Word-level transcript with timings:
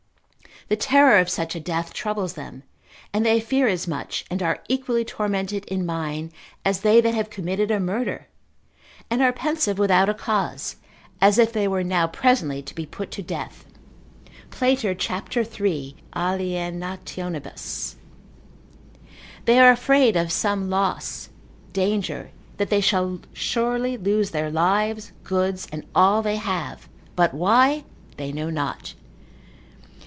The 0.67 0.77
terror 0.77 1.17
of 1.19 1.27
such 1.27 1.53
a 1.53 1.59
death 1.59 1.91
troubles 1.93 2.33
them, 2.35 2.63
and 3.11 3.25
they 3.25 3.41
fear 3.41 3.67
as 3.67 3.89
much 3.89 4.23
and 4.31 4.41
are 4.41 4.61
equally 4.69 5.03
tormented 5.03 5.65
in 5.65 5.85
mind, 5.85 6.31
as 6.63 6.79
they 6.79 7.01
that 7.01 7.13
have 7.13 7.29
committed 7.29 7.71
a 7.71 7.79
murder, 7.79 8.27
and 9.09 9.21
are 9.21 9.33
pensive 9.33 9.77
without 9.77 10.07
a 10.07 10.13
cause, 10.13 10.77
as 11.19 11.37
if 11.37 11.51
they 11.51 11.67
were 11.67 11.83
now 11.83 12.07
presently 12.07 12.61
to 12.61 12.73
be 12.73 12.85
put 12.85 13.11
to 13.11 13.21
death. 13.21 13.65
Plater, 14.49 14.95
cap. 14.95 15.27
3. 15.33 15.41
de 15.41 15.95
mentis 16.71 17.15
alienat. 17.51 17.95
They 19.43 19.59
are 19.59 19.71
afraid 19.71 20.15
of 20.15 20.31
some 20.31 20.69
loss, 20.69 21.27
danger, 21.73 22.31
that 22.55 22.69
they 22.69 22.79
shall 22.81 23.19
surely 23.33 23.97
lose 23.97 24.31
their 24.31 24.49
lives, 24.51 25.11
goods, 25.25 25.67
and 25.69 25.85
all 25.93 26.21
they 26.21 26.37
have, 26.37 26.87
but 27.17 27.33
why 27.33 27.83
they 28.15 28.31
know 28.31 28.49
not. 28.49 28.93